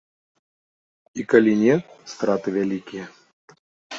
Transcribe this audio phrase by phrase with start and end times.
[1.19, 1.75] І калі не,
[2.13, 3.05] страты вялікія.